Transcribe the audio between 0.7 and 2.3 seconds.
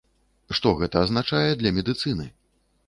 гэта азначае для медыцыны?